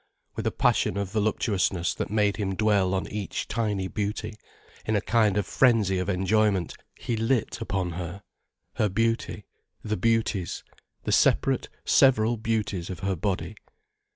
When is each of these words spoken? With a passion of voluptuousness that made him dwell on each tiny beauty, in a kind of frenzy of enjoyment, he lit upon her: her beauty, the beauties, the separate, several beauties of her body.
With 0.35 0.47
a 0.47 0.51
passion 0.51 0.97
of 0.97 1.11
voluptuousness 1.11 1.93
that 1.93 2.09
made 2.09 2.37
him 2.37 2.55
dwell 2.55 2.95
on 2.95 3.05
each 3.09 3.47
tiny 3.47 3.87
beauty, 3.87 4.33
in 4.83 4.95
a 4.95 4.99
kind 5.01 5.37
of 5.37 5.45
frenzy 5.45 5.99
of 5.99 6.09
enjoyment, 6.09 6.73
he 6.95 7.15
lit 7.15 7.61
upon 7.61 7.91
her: 7.91 8.23
her 8.77 8.89
beauty, 8.89 9.45
the 9.83 9.97
beauties, 9.97 10.63
the 11.03 11.11
separate, 11.11 11.69
several 11.85 12.35
beauties 12.35 12.89
of 12.89 13.01
her 13.01 13.15
body. 13.15 13.53